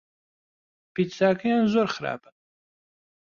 پیتزاکەیان 0.93 1.65
زۆر 1.73 1.87
خراپە. 1.95 2.29